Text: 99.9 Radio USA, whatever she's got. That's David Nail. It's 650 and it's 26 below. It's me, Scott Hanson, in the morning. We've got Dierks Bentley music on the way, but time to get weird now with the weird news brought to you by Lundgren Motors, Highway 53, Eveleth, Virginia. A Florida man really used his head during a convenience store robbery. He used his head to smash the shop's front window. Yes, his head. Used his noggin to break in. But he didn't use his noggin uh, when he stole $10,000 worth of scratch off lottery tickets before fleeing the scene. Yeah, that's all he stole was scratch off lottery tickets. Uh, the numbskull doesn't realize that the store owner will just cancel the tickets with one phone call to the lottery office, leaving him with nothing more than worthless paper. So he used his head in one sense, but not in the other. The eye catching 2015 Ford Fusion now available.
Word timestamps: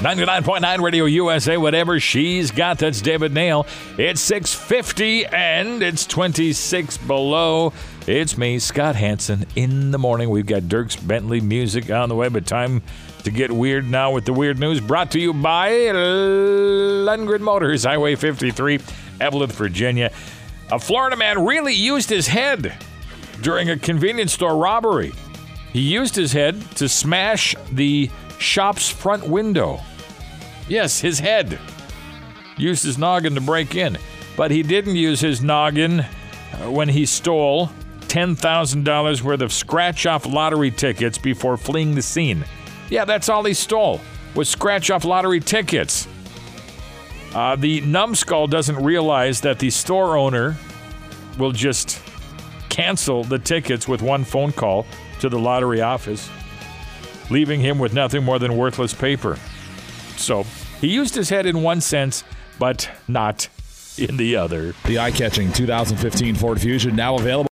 99.9 0.00 0.80
Radio 0.82 1.06
USA, 1.06 1.56
whatever 1.56 1.98
she's 1.98 2.50
got. 2.50 2.78
That's 2.78 3.00
David 3.00 3.32
Nail. 3.32 3.66
It's 3.96 4.20
650 4.20 5.24
and 5.24 5.82
it's 5.82 6.04
26 6.04 6.98
below. 6.98 7.72
It's 8.06 8.36
me, 8.36 8.58
Scott 8.58 8.94
Hanson, 8.94 9.46
in 9.56 9.92
the 9.92 9.98
morning. 9.98 10.28
We've 10.28 10.44
got 10.44 10.64
Dierks 10.64 11.04
Bentley 11.04 11.40
music 11.40 11.90
on 11.90 12.10
the 12.10 12.14
way, 12.14 12.28
but 12.28 12.44
time 12.44 12.82
to 13.24 13.30
get 13.30 13.50
weird 13.50 13.90
now 13.90 14.12
with 14.12 14.26
the 14.26 14.34
weird 14.34 14.58
news 14.58 14.82
brought 14.82 15.12
to 15.12 15.18
you 15.18 15.32
by 15.32 15.70
Lundgren 15.70 17.40
Motors, 17.40 17.84
Highway 17.84 18.16
53, 18.16 18.78
Eveleth, 19.20 19.52
Virginia. 19.52 20.12
A 20.70 20.78
Florida 20.78 21.16
man 21.16 21.42
really 21.42 21.72
used 21.72 22.10
his 22.10 22.26
head 22.26 22.74
during 23.40 23.70
a 23.70 23.78
convenience 23.78 24.34
store 24.34 24.58
robbery. 24.58 25.14
He 25.72 25.80
used 25.80 26.14
his 26.14 26.32
head 26.32 26.60
to 26.76 26.86
smash 26.86 27.56
the 27.72 28.10
shop's 28.38 28.88
front 28.88 29.26
window. 29.26 29.80
Yes, 30.68 31.00
his 31.00 31.18
head. 31.18 31.58
Used 32.56 32.84
his 32.84 32.98
noggin 32.98 33.34
to 33.34 33.40
break 33.40 33.74
in. 33.74 33.98
But 34.36 34.50
he 34.50 34.62
didn't 34.62 34.96
use 34.96 35.20
his 35.20 35.42
noggin 35.42 36.00
uh, 36.00 36.70
when 36.70 36.88
he 36.88 37.06
stole 37.06 37.70
$10,000 38.02 39.22
worth 39.22 39.40
of 39.42 39.52
scratch 39.52 40.06
off 40.06 40.26
lottery 40.26 40.70
tickets 40.70 41.18
before 41.18 41.56
fleeing 41.56 41.94
the 41.94 42.02
scene. 42.02 42.44
Yeah, 42.88 43.04
that's 43.04 43.28
all 43.28 43.44
he 43.44 43.54
stole 43.54 44.00
was 44.34 44.48
scratch 44.48 44.90
off 44.90 45.04
lottery 45.04 45.40
tickets. 45.40 46.06
Uh, 47.34 47.56
the 47.56 47.80
numbskull 47.82 48.46
doesn't 48.46 48.82
realize 48.82 49.40
that 49.40 49.58
the 49.58 49.70
store 49.70 50.16
owner 50.16 50.56
will 51.38 51.52
just 51.52 52.00
cancel 52.68 53.24
the 53.24 53.38
tickets 53.38 53.88
with 53.88 54.02
one 54.02 54.24
phone 54.24 54.52
call 54.52 54.86
to 55.20 55.28
the 55.28 55.38
lottery 55.38 55.80
office, 55.80 56.28
leaving 57.30 57.60
him 57.60 57.78
with 57.78 57.92
nothing 57.92 58.24
more 58.24 58.38
than 58.38 58.56
worthless 58.56 58.94
paper. 58.94 59.38
So 60.16 60.44
he 60.80 60.88
used 60.88 61.14
his 61.14 61.28
head 61.28 61.46
in 61.46 61.62
one 61.62 61.80
sense, 61.80 62.24
but 62.58 62.90
not 63.08 63.48
in 63.98 64.16
the 64.16 64.36
other. 64.36 64.74
The 64.84 64.98
eye 64.98 65.10
catching 65.10 65.52
2015 65.52 66.34
Ford 66.34 66.60
Fusion 66.60 66.96
now 66.96 67.16
available. 67.16 67.44